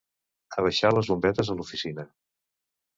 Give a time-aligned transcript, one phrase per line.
[0.61, 2.11] Abaixar les bombetes a l'oficina.